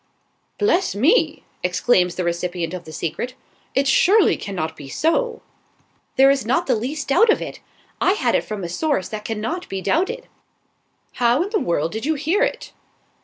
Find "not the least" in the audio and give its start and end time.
6.43-7.09